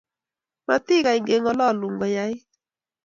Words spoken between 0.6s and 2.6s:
Matikany keng'olonun ko yait